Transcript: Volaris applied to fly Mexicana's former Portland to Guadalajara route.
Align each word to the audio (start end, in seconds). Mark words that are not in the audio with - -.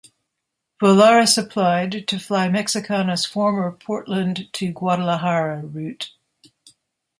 Volaris 0.81 1.37
applied 1.37 2.07
to 2.07 2.17
fly 2.17 2.49
Mexicana's 2.49 3.23
former 3.27 3.71
Portland 3.71 4.51
to 4.51 4.71
Guadalajara 4.73 5.59
route. 5.63 6.11